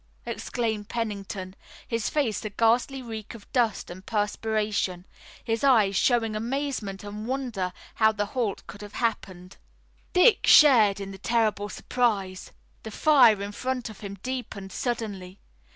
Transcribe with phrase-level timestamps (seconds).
[0.25, 1.55] exclaimed Pennington,
[1.87, 5.05] his face a ghastly reek of dust and perspiration,
[5.43, 9.57] his eyes showing amazement and wonder how the halt could have happened.
[10.11, 12.51] Dick shared in the terrible surprise.
[12.81, 15.39] The fire in front of him deepened suddenly.